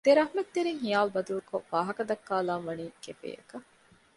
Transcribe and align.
ދެރަހްމަތްތެރިން 0.07 0.79
ހިޔާލު 0.83 1.09
ބަދަލުކޮށް 1.15 1.67
ވާހަކަދައްކާލަން 1.73 2.63
ވަނީ 2.67 2.85
ކެފޭއަކަށް 3.03 3.67